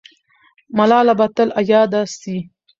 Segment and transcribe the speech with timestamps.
[0.77, 2.35] ملاله به تل یاده سي.